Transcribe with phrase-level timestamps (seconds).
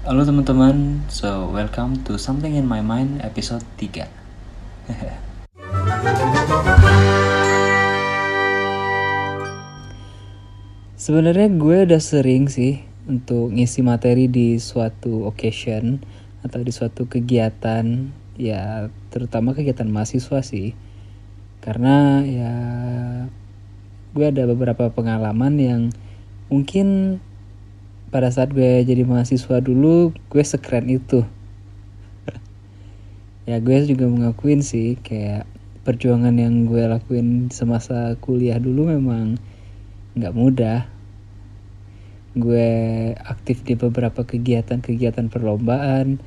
[0.00, 4.08] Halo teman-teman, so welcome to Something in My Mind episode 3
[11.04, 16.00] Sebenarnya gue udah sering sih untuk ngisi materi di suatu occasion
[16.40, 18.08] atau di suatu kegiatan
[18.40, 20.72] ya terutama kegiatan mahasiswa sih.
[21.60, 22.52] Karena ya
[24.16, 25.92] gue ada beberapa pengalaman yang
[26.48, 27.20] mungkin
[28.10, 31.22] pada saat gue jadi mahasiswa dulu gue sekeren itu.
[33.48, 35.42] Ya gue juga mengakuin sih kayak
[35.82, 39.38] perjuangan yang gue lakuin semasa kuliah dulu memang
[40.14, 40.86] nggak mudah.
[42.38, 42.70] Gue
[43.18, 46.22] aktif di beberapa kegiatan-kegiatan perlombaan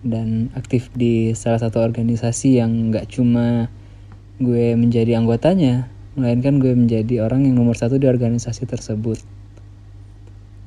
[0.00, 3.68] dan aktif di salah satu organisasi yang nggak cuma
[4.38, 9.37] gue menjadi anggotanya melainkan gue menjadi orang yang nomor satu di organisasi tersebut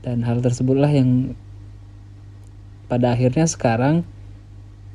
[0.01, 1.37] dan hal tersebutlah yang
[2.89, 4.03] pada akhirnya sekarang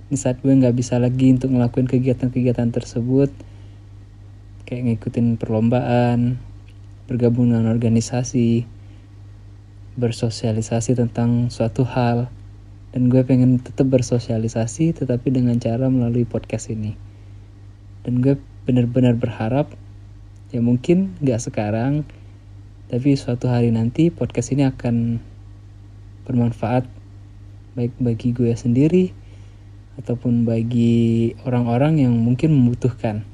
[0.06, 3.31] di saat gue nggak bisa lagi untuk ngelakuin kegiatan-kegiatan tersebut
[4.66, 6.39] kayak ngikutin perlombaan
[7.06, 8.66] bergabung dengan organisasi
[9.97, 12.28] bersosialisasi tentang suatu hal.
[12.92, 16.97] Dan gue pengen tetap bersosialisasi tetapi dengan cara melalui podcast ini.
[18.05, 19.72] Dan gue benar-benar berharap
[20.55, 22.06] ya mungkin nggak sekarang
[22.87, 25.19] tapi suatu hari nanti podcast ini akan
[26.23, 26.87] bermanfaat
[27.75, 29.11] baik bagi gue sendiri
[29.98, 33.27] ataupun bagi orang-orang yang mungkin membutuhkan.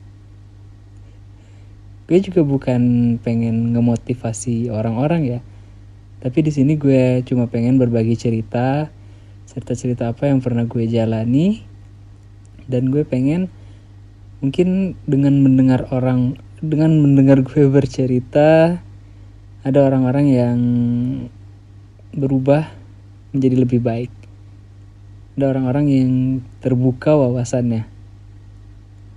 [2.08, 2.80] Gue juga bukan
[3.20, 5.40] pengen ngemotivasi orang-orang ya.
[6.24, 8.88] Tapi di sini gue cuma pengen berbagi cerita,
[9.52, 11.60] cerita-cerita apa yang pernah gue jalani.
[12.64, 13.52] Dan gue pengen
[14.40, 18.80] mungkin dengan mendengar orang dengan mendengar gue bercerita
[19.62, 20.58] ada orang-orang yang
[22.10, 22.66] berubah
[23.30, 24.10] menjadi lebih baik.
[25.38, 26.12] Ada orang-orang yang
[26.58, 27.86] terbuka wawasannya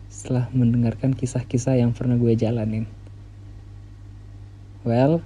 [0.05, 2.85] setelah mendengarkan kisah-kisah yang pernah gue jalanin.
[4.85, 5.25] Well,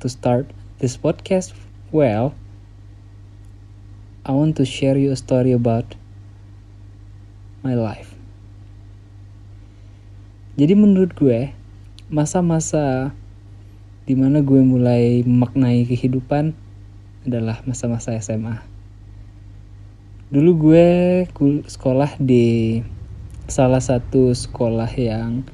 [0.00, 0.48] to start
[0.80, 1.52] this podcast,
[1.92, 2.32] well,
[4.24, 6.00] I want to share you a story about
[7.60, 8.16] my life.
[10.56, 11.52] Jadi menurut gue,
[12.08, 13.12] masa-masa
[14.02, 16.58] di mana gue mulai memaknai kehidupan
[17.22, 18.58] adalah masa-masa SMA.
[20.32, 20.86] Dulu gue
[21.70, 22.80] sekolah di
[23.46, 25.46] salah satu sekolah yang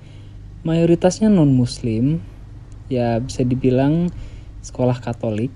[0.64, 2.24] mayoritasnya non-muslim,
[2.88, 4.08] ya bisa dibilang
[4.64, 5.52] sekolah Katolik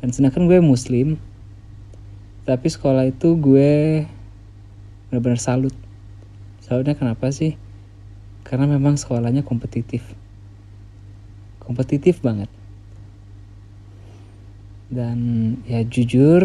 [0.00, 1.20] dan sedangkan gue Muslim.
[2.48, 4.04] Tapi sekolah itu gue
[5.12, 5.76] benar-benar salut.
[6.64, 7.60] Salutnya kenapa sih?
[8.48, 10.00] Karena memang sekolahnya kompetitif
[11.70, 12.50] kompetitif banget.
[14.90, 15.18] Dan
[15.70, 16.42] ya jujur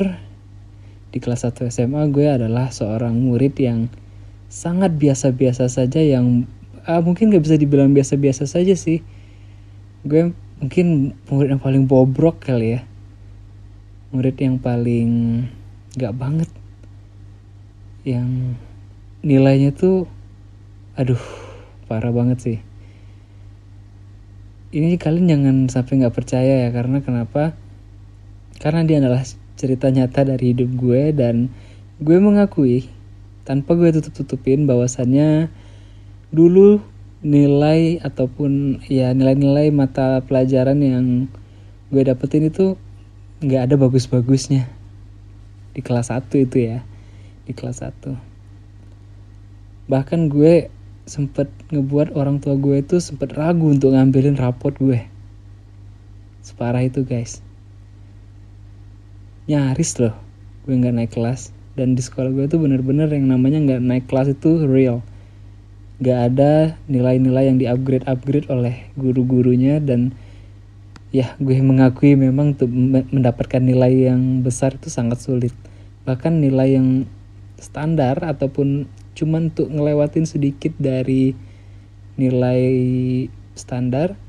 [1.09, 3.89] di kelas 1 SMA gue adalah seorang murid yang
[4.53, 6.45] sangat biasa-biasa saja yang
[6.85, 9.01] ah, mungkin gak bisa dibilang biasa-biasa saja sih.
[10.05, 10.29] Gue
[10.61, 12.85] mungkin murid yang paling bobrok kali ya.
[14.13, 15.41] Murid yang paling
[15.97, 16.53] gak banget.
[18.05, 18.61] Yang
[19.25, 20.05] nilainya tuh
[20.93, 21.19] aduh
[21.89, 22.57] parah banget sih
[24.75, 27.55] ini kalian jangan sampai nggak percaya ya karena kenapa?
[28.59, 29.23] Karena dia adalah
[29.55, 31.47] cerita nyata dari hidup gue dan
[32.03, 32.91] gue mengakui
[33.47, 35.47] tanpa gue tutup tutupin bahwasannya
[36.35, 36.83] dulu
[37.23, 41.31] nilai ataupun ya nilai-nilai mata pelajaran yang
[41.87, 42.75] gue dapetin itu
[43.39, 44.67] nggak ada bagus-bagusnya.
[45.71, 46.83] Di kelas 1 itu ya
[47.45, 48.35] di kelas 1
[49.85, 50.73] bahkan gue
[51.05, 55.05] sempet ngebuat orang tua gue itu sempet ragu untuk ngambilin rapot gue.
[56.41, 57.45] Separah itu guys.
[59.45, 60.17] Nyaris loh
[60.66, 61.53] gue nggak naik kelas.
[61.75, 65.05] Dan di sekolah gue tuh bener-bener yang namanya nggak naik kelas itu real.
[65.95, 70.11] Gak ada nilai-nilai yang di-upgrade-upgrade oleh guru-gurunya dan
[71.16, 72.67] ya gue mengakui memang untuk
[73.16, 75.55] mendapatkan nilai yang besar itu sangat sulit.
[76.03, 77.07] Bahkan nilai yang
[77.55, 81.32] standar ataupun cuman untuk ngelewatin sedikit dari
[82.20, 82.64] nilai
[83.56, 84.20] standar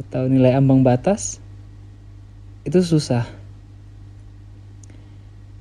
[0.00, 1.38] atau nilai ambang batas
[2.64, 3.28] itu susah.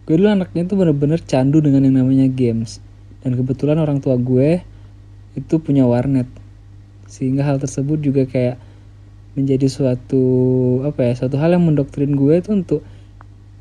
[0.08, 2.82] Gue dulu anaknya tuh bener-bener candu dengan yang namanya games.
[3.22, 4.64] Dan kebetulan orang tua gue
[5.38, 6.28] itu punya warnet.
[7.06, 8.58] Sehingga hal tersebut juga kayak
[9.32, 10.24] menjadi suatu
[10.84, 12.82] apa ya suatu hal yang mendoktrin gue itu untuk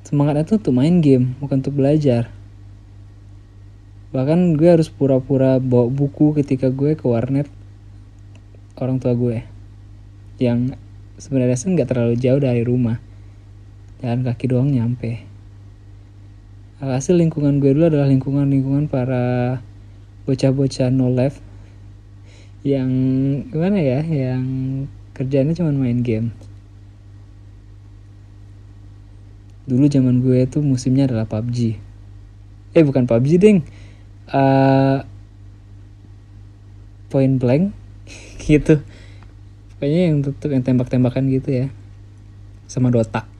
[0.02, 2.26] semangatnya itu untuk main game bukan untuk belajar
[4.10, 7.46] bahkan gue harus pura-pura bawa buku ketika gue ke warnet
[8.78, 9.46] orang tua gue
[10.42, 10.74] yang
[11.20, 12.98] sebenarnya sih nggak terlalu jauh dari rumah
[14.02, 15.30] jalan kaki doang nyampe
[16.80, 19.60] Alhasil lingkungan gue dulu adalah lingkungan-lingkungan para
[20.24, 21.44] bocah-bocah no life
[22.60, 22.88] yang
[23.48, 24.44] gimana ya, yang
[25.16, 26.32] kerjanya cuma main game.
[29.64, 31.80] Dulu zaman gue itu musimnya adalah PUBG.
[32.76, 33.64] Eh bukan PUBG ding.
[34.30, 35.02] Uh,
[37.10, 37.74] point blank
[38.46, 38.78] gitu.
[39.76, 41.66] Pokoknya yang tetap yang tembak-tembakan gitu ya.
[42.70, 43.30] Sama Dota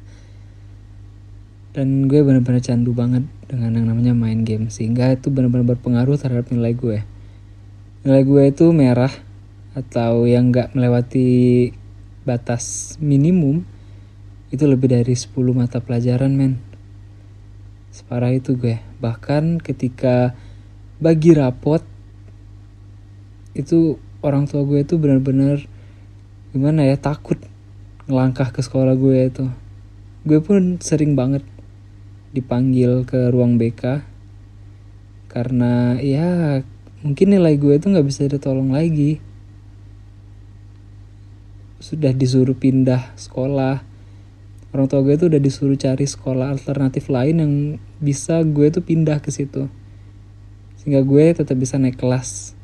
[1.71, 6.51] dan gue benar-benar candu banget dengan yang namanya main game sehingga itu benar-benar berpengaruh terhadap
[6.51, 6.99] nilai gue
[8.03, 9.13] nilai gue itu merah
[9.79, 11.71] atau yang gak melewati
[12.27, 13.63] batas minimum
[14.51, 16.59] itu lebih dari 10 mata pelajaran men
[17.95, 20.35] separah itu gue bahkan ketika
[21.01, 21.81] bagi rapot
[23.57, 25.65] itu orang tua gue itu benar-benar
[26.53, 27.41] gimana ya takut
[28.05, 29.47] ngelangkah ke sekolah gue itu.
[30.29, 31.41] Gue pun sering banget
[32.37, 34.05] dipanggil ke ruang BK
[35.33, 36.61] karena ya
[37.01, 39.25] mungkin nilai gue itu nggak bisa ditolong lagi.
[41.81, 43.89] Sudah disuruh pindah sekolah.
[44.77, 47.53] Orang tua gue itu udah disuruh cari sekolah alternatif lain yang
[48.05, 49.80] bisa gue tuh pindah ke situ
[50.81, 52.57] sehingga gue tetap bisa naik kelas.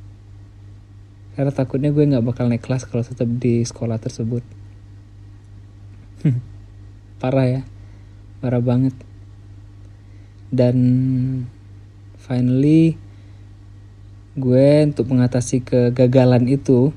[1.37, 4.41] Karena takutnya gue nggak bakal naik kelas kalau tetap di sekolah tersebut.
[7.21, 7.63] Parah ya.
[8.41, 8.97] Parah banget.
[10.49, 10.77] Dan
[12.17, 12.97] finally
[14.33, 16.97] gue untuk mengatasi kegagalan itu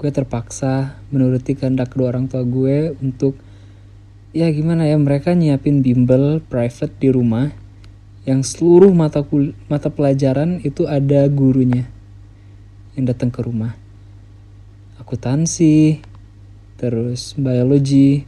[0.00, 3.38] gue terpaksa menuruti kehendak kedua orang tua gue untuk
[4.34, 7.61] ya gimana ya mereka nyiapin bimbel private di rumah
[8.22, 11.90] yang seluruh mata kul mata pelajaran itu ada gurunya
[12.94, 13.74] yang datang ke rumah
[15.02, 15.98] akuntansi
[16.78, 18.26] terus biologi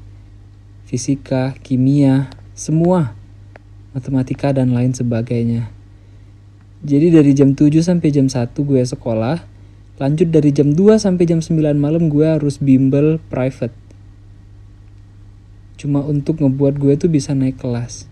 [0.85, 3.19] fisika kimia semua
[3.95, 5.71] matematika dan lain sebagainya.
[6.85, 9.41] Jadi dari jam 7 sampai jam 1 gue sekolah,
[9.97, 13.73] lanjut dari jam 2 sampai jam 9 malam gue harus bimbel private.
[15.81, 18.11] Cuma untuk ngebuat gue tuh bisa naik kelas.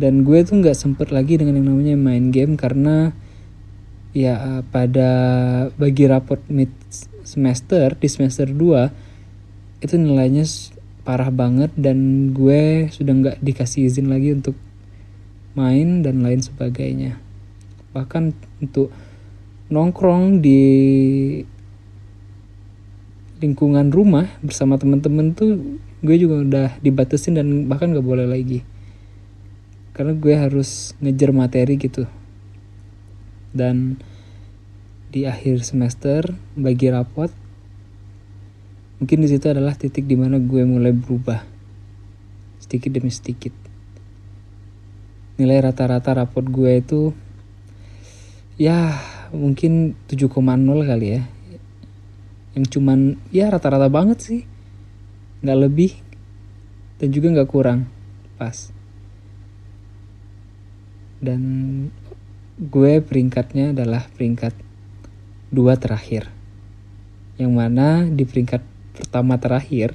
[0.00, 3.12] Dan gue tuh nggak sempet lagi dengan yang namanya main game karena
[4.12, 5.10] ya pada
[5.76, 6.72] bagi raport mid
[7.24, 10.44] semester di semester 2 itu nilainya
[11.02, 14.56] parah banget dan gue sudah nggak dikasih izin lagi untuk
[15.52, 17.20] main dan lain sebagainya.
[17.92, 18.32] Bahkan
[18.64, 18.88] untuk
[19.68, 20.62] nongkrong di
[23.42, 28.62] lingkungan rumah bersama temen-temen tuh gue juga udah dibatasin dan bahkan nggak boleh lagi
[29.92, 32.08] karena gue harus ngejar materi gitu
[33.52, 34.00] dan
[35.12, 37.28] di akhir semester bagi rapot
[39.02, 41.42] Mungkin di situ adalah titik di mana gue mulai berubah
[42.62, 43.50] sedikit demi sedikit.
[45.42, 47.10] Nilai rata-rata raport gue itu
[48.54, 48.94] ya
[49.34, 50.30] mungkin 7,0
[50.86, 51.26] kali ya.
[52.54, 54.40] Yang cuman ya rata-rata banget sih.
[55.42, 55.98] Nggak lebih
[57.02, 57.90] dan juga nggak kurang.
[58.38, 58.70] Pas.
[61.22, 61.40] Dan
[62.58, 64.58] gue peringkatnya adalah peringkat
[65.54, 66.26] dua terakhir.
[67.38, 68.62] Yang mana di peringkat
[68.98, 69.94] pertama terakhir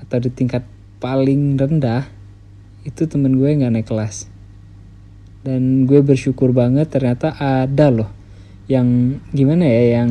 [0.00, 0.64] atau di tingkat
[0.98, 2.08] paling rendah
[2.88, 4.26] itu temen gue nggak naik kelas.
[5.44, 8.10] Dan gue bersyukur banget ternyata ada loh
[8.70, 10.10] yang gimana ya yang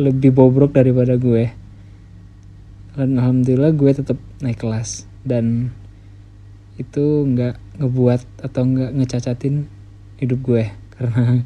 [0.00, 1.52] lebih bobrok daripada gue.
[2.96, 5.04] Dan alhamdulillah gue tetap naik kelas.
[5.20, 5.72] Dan
[6.80, 9.66] itu nggak ngebuat atau nggak ngecacatin
[10.20, 10.64] hidup gue.
[10.94, 11.42] Karena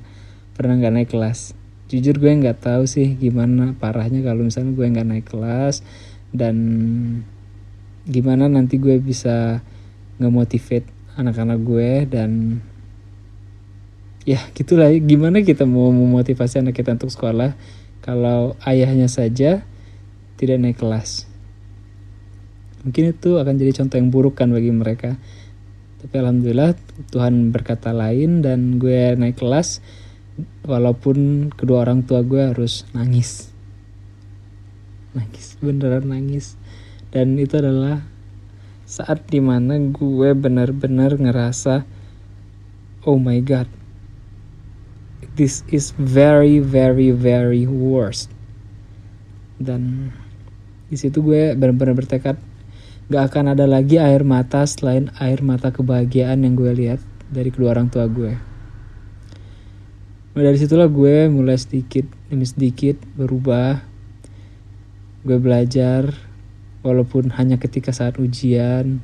[0.58, 1.54] pernah nggak naik kelas.
[1.86, 5.86] Jujur gue nggak tahu sih gimana parahnya kalau misalnya gue nggak naik kelas
[6.34, 6.56] dan
[8.04, 9.62] gimana nanti gue bisa
[10.18, 12.60] ngemotivate anak-anak gue dan
[14.24, 17.54] ya gitulah gimana kita mau memotivasi anak kita untuk sekolah
[18.00, 19.62] kalau ayahnya saja
[20.36, 21.30] tidak naik kelas?
[22.84, 25.16] Mungkin itu akan jadi contoh yang buruk kan bagi mereka
[26.04, 26.76] tapi alhamdulillah
[27.16, 29.80] Tuhan berkata lain dan gue naik kelas
[30.68, 33.48] walaupun kedua orang tua gue harus nangis.
[35.16, 36.60] Nangis beneran nangis.
[37.08, 38.04] Dan itu adalah
[38.84, 41.88] saat di mana gue benar-benar ngerasa
[43.08, 43.64] oh my god
[45.40, 48.28] this is very very very worst.
[49.56, 50.12] Dan
[50.92, 52.36] di situ gue benar-benar bertekad
[53.12, 57.76] gak akan ada lagi air mata selain air mata kebahagiaan yang gue lihat dari kedua
[57.76, 58.54] orang tua gue
[60.34, 63.86] dari situlah gue mulai sedikit demi sedikit berubah.
[65.22, 66.10] Gue belajar
[66.82, 68.98] walaupun hanya ketika saat ujian.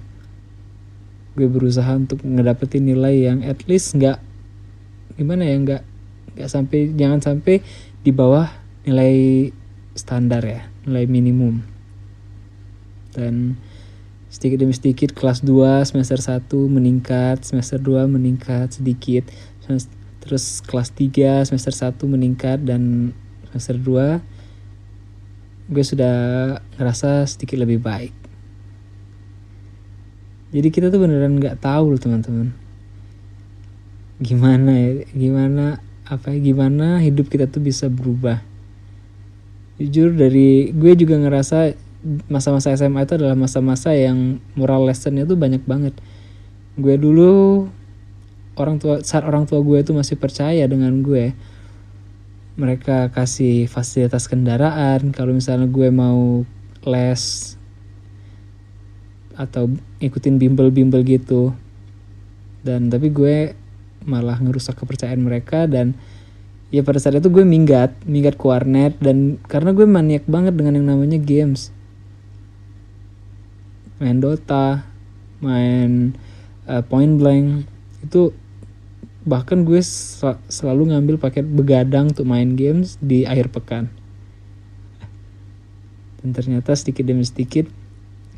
[1.31, 4.19] gue berusaha untuk ngedapetin nilai yang at least nggak
[5.15, 5.83] gimana ya nggak
[6.35, 7.63] nggak sampai jangan sampai
[8.03, 8.51] di bawah
[8.83, 9.49] nilai
[9.95, 11.63] standar ya nilai minimum
[13.15, 13.55] dan
[14.31, 19.27] sedikit demi sedikit kelas 2 semester 1 meningkat semester 2 meningkat sedikit
[20.23, 23.11] terus kelas 3 semester 1 meningkat dan
[23.51, 24.41] semester 2
[25.71, 26.15] gue sudah
[26.83, 28.11] ngerasa sedikit lebih baik.
[30.51, 32.51] Jadi kita tuh beneran nggak tahu loh teman-teman.
[34.19, 35.79] Gimana ya gimana
[36.11, 38.43] apa ya gimana hidup kita tuh bisa berubah?
[39.79, 41.79] Jujur dari gue juga ngerasa
[42.33, 45.95] masa-masa SMA itu adalah masa-masa yang moral lessonnya tuh banyak banget.
[46.81, 47.67] Gue dulu
[48.57, 51.33] orang tua saat orang tua gue tuh masih percaya dengan gue
[52.57, 55.13] mereka kasih fasilitas kendaraan.
[55.13, 56.45] Kalau misalnya gue mau
[56.85, 57.57] les
[59.41, 59.73] atau
[60.05, 61.57] ikutin bimbel-bimbel gitu
[62.61, 63.57] dan tapi gue
[64.05, 65.97] malah ngerusak kepercayaan mereka dan
[66.69, 70.77] ya pada saat itu gue minggat minggat ke warnet dan karena gue maniak banget dengan
[70.77, 71.73] yang namanya games
[74.01, 74.89] main Dota
[75.45, 76.17] main
[76.69, 77.69] uh, Point Blank.
[78.05, 78.33] Itu
[79.29, 83.93] bahkan gue sel selalu ngambil paket begadang untuk main games di akhir pekan.
[86.21, 87.69] Dan ternyata sedikit demi sedikit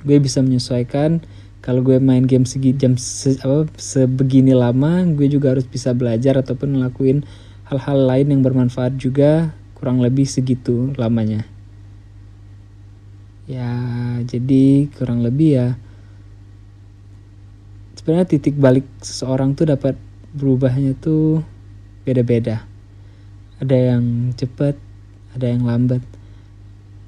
[0.02, 1.22] gue bisa menyesuaikan
[1.62, 6.42] kalau gue main game segi jam se apa sebegini lama gue juga harus bisa belajar
[6.42, 7.22] ataupun ngelakuin
[7.70, 11.46] hal-hal lain yang bermanfaat juga kurang lebih segitu lamanya
[13.52, 13.72] ya
[14.24, 15.68] jadi kurang lebih ya
[18.02, 19.94] sebenarnya titik balik seseorang tuh dapat
[20.34, 21.46] berubahnya tuh
[22.02, 22.66] beda-beda.
[23.62, 24.74] Ada yang cepat
[25.38, 26.02] ada yang lambat.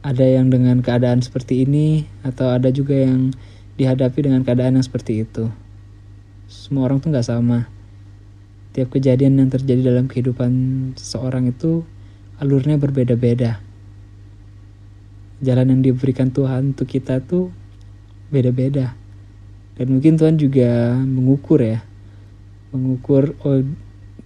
[0.06, 3.34] Ada yang dengan keadaan seperti ini atau ada juga yang
[3.74, 5.50] dihadapi dengan keadaan yang seperti itu.
[6.46, 7.66] Semua orang tuh nggak sama.
[8.76, 10.52] Tiap kejadian yang terjadi dalam kehidupan
[10.94, 11.82] seseorang itu
[12.38, 13.58] alurnya berbeda-beda.
[15.44, 17.52] Jalan yang diberikan Tuhan untuk kita tuh
[18.32, 18.96] beda-beda.
[19.76, 21.84] Dan mungkin Tuhan juga mengukur ya.
[22.72, 23.60] Mengukur oh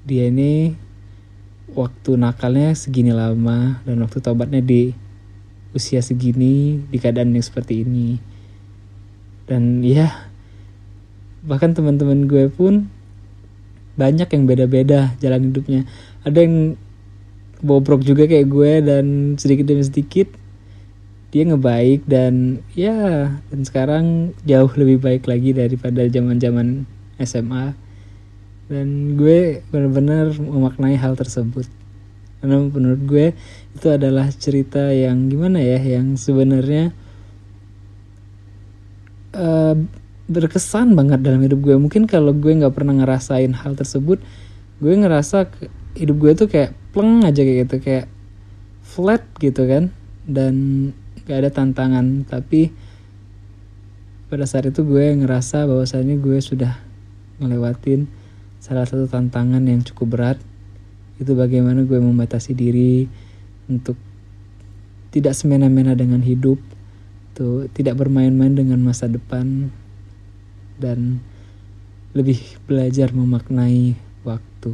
[0.06, 0.78] dia ini
[1.75, 4.94] waktu nakalnya segini lama dan waktu tobatnya di
[5.76, 8.22] usia segini di keadaan yang seperti ini.
[9.44, 10.28] Dan ya
[11.42, 12.90] bahkan teman-teman gue pun
[13.98, 15.82] banyak yang beda-beda jalan hidupnya
[16.22, 16.78] ada yang
[17.62, 20.30] bobrok juga kayak gue dan sedikit demi sedikit
[21.28, 26.88] dia ngebaik dan ya dan sekarang jauh lebih baik lagi daripada zaman-zaman
[27.20, 27.76] SMA
[28.68, 31.64] dan gue benar-benar memaknai hal tersebut.
[32.38, 33.26] Karena menurut gue
[33.75, 36.94] itu adalah cerita yang gimana ya yang sebenarnya
[39.35, 39.75] uh,
[40.28, 41.76] berkesan banget dalam hidup gue.
[41.80, 44.20] Mungkin kalau gue nggak pernah ngerasain hal tersebut
[44.78, 45.50] gue ngerasa
[45.99, 48.06] hidup gue tuh kayak pleng aja kayak gitu kayak
[48.85, 49.90] flat gitu kan.
[50.28, 50.54] Dan
[51.28, 52.73] gak ada tantangan tapi
[54.32, 56.80] pada saat itu gue ngerasa bahwasannya gue sudah
[57.38, 58.08] ngelewatin
[58.58, 60.38] salah satu tantangan yang cukup berat
[61.20, 63.06] itu bagaimana gue membatasi diri
[63.68, 64.00] untuk
[65.12, 66.56] tidak semena-mena dengan hidup
[67.37, 69.70] tuh tidak bermain-main dengan masa depan
[70.80, 71.20] dan
[72.16, 73.94] lebih belajar memaknai
[74.25, 74.73] waktu.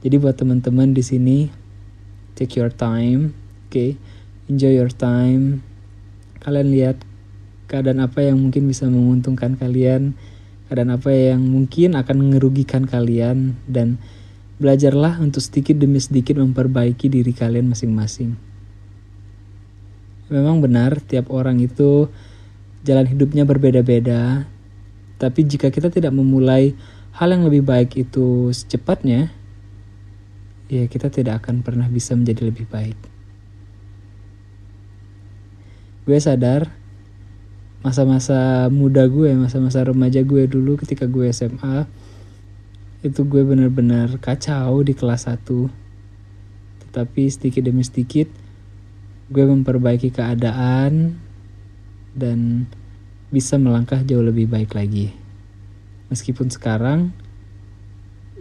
[0.00, 1.38] Jadi buat teman-teman di sini,
[2.36, 3.36] take your time,
[3.70, 3.94] okay?
[4.50, 5.62] enjoy your time.
[6.42, 6.96] Kalian lihat
[7.70, 10.18] keadaan apa yang mungkin bisa menguntungkan kalian,
[10.66, 14.02] keadaan apa yang mungkin akan merugikan kalian, dan
[14.58, 18.34] belajarlah untuk sedikit demi sedikit memperbaiki diri kalian masing-masing.
[20.26, 22.10] Memang benar, tiap orang itu
[22.82, 24.50] jalan hidupnya berbeda-beda,
[25.22, 26.74] tapi jika kita tidak memulai
[27.14, 29.30] hal yang lebih baik itu secepatnya,
[30.70, 33.19] ya kita tidak akan pernah bisa menjadi lebih baik.
[36.10, 36.66] Gue sadar
[37.86, 41.86] masa-masa muda gue, masa-masa remaja gue dulu ketika gue SMA,
[43.06, 45.38] itu gue benar-benar kacau di kelas 1.
[46.82, 48.26] Tetapi sedikit demi sedikit,
[49.30, 51.14] gue memperbaiki keadaan,
[52.18, 52.66] dan
[53.30, 55.14] bisa melangkah jauh lebih baik lagi.
[56.10, 57.14] Meskipun sekarang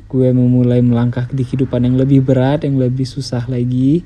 [0.09, 4.01] gue memulai melangkah di kehidupan yang lebih berat, yang lebih susah lagi,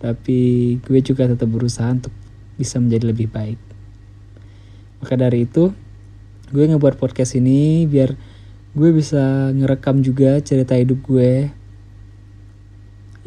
[0.00, 0.40] tapi
[0.80, 2.21] gue juga tetap berusaha untuk
[2.62, 3.58] bisa menjadi lebih baik.
[5.02, 5.74] Maka dari itu,
[6.54, 8.14] gue ngebuat podcast ini biar
[8.72, 11.50] gue bisa ngerekam juga cerita hidup gue.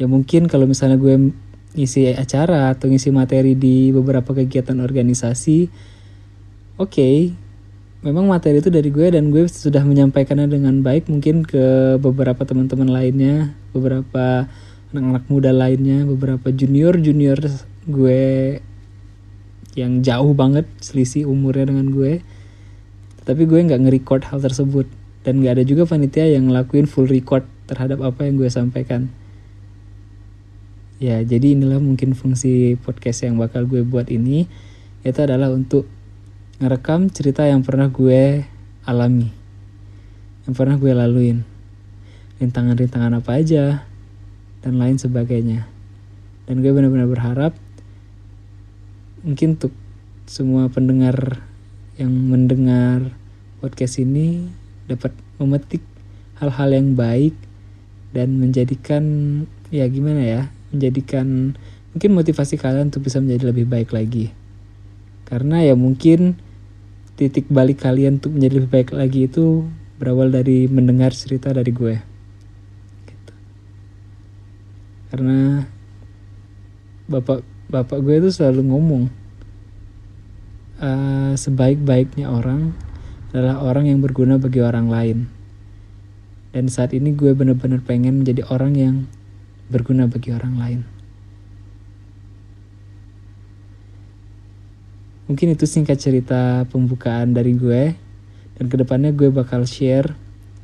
[0.00, 1.36] Ya mungkin kalau misalnya gue
[1.76, 5.68] ngisi acara atau ngisi materi di beberapa kegiatan organisasi
[6.80, 7.36] oke okay,
[8.00, 12.88] memang materi itu dari gue dan gue sudah menyampaikannya dengan baik mungkin ke beberapa teman-teman
[12.88, 14.48] lainnya beberapa
[14.96, 17.36] anak-anak muda lainnya beberapa junior junior
[17.84, 18.24] gue
[19.76, 22.24] yang jauh banget selisih umurnya dengan gue.
[23.28, 24.88] Tapi gue nggak nge-record hal tersebut.
[25.20, 29.12] Dan nggak ada juga panitia yang ngelakuin full record terhadap apa yang gue sampaikan.
[30.96, 34.48] Ya jadi inilah mungkin fungsi podcast yang bakal gue buat ini.
[35.04, 35.84] Itu adalah untuk
[36.56, 38.48] ngerekam cerita yang pernah gue
[38.88, 39.28] alami.
[40.48, 41.44] Yang pernah gue laluin.
[42.40, 43.84] Rintangan-rintangan apa aja
[44.64, 45.68] dan lain sebagainya.
[46.48, 47.52] Dan gue benar-benar berharap
[49.26, 49.74] mungkin untuk
[50.30, 51.42] semua pendengar
[51.98, 53.10] yang mendengar
[53.58, 54.46] podcast ini
[54.86, 55.10] dapat
[55.42, 55.82] memetik
[56.38, 57.34] hal-hal yang baik
[58.14, 59.02] dan menjadikan
[59.74, 61.58] ya gimana ya menjadikan
[61.90, 64.30] mungkin motivasi kalian untuk bisa menjadi lebih baik lagi
[65.26, 66.38] karena ya mungkin
[67.18, 69.66] titik balik kalian untuk menjadi lebih baik lagi itu
[69.98, 71.98] berawal dari mendengar cerita dari gue
[73.10, 73.34] gitu.
[75.10, 75.66] karena
[77.10, 79.02] bapak bapak gue itu selalu ngomong
[80.82, 82.74] uh, sebaik-baiknya orang
[83.34, 85.18] adalah orang yang berguna bagi orang lain
[86.54, 88.96] dan saat ini gue benar-benar pengen menjadi orang yang
[89.68, 90.80] berguna bagi orang lain
[95.26, 97.98] Mungkin itu singkat cerita pembukaan dari gue.
[98.56, 100.14] Dan ke depannya gue bakal share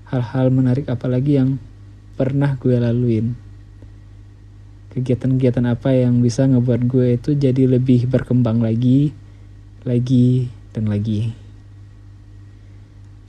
[0.09, 1.59] hal-hal menarik apalagi yang
[2.14, 3.35] pernah gue laluin.
[4.92, 9.16] Kegiatan-kegiatan apa yang bisa ngebuat gue itu jadi lebih berkembang lagi,
[9.88, 11.32] lagi, dan lagi.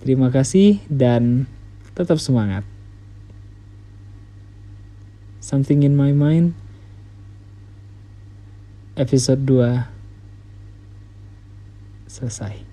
[0.03, 1.47] Terima kasih dan
[1.95, 2.67] tetap semangat.
[5.39, 6.51] Something in my mind
[8.99, 9.87] episode 2
[12.11, 12.72] selesai.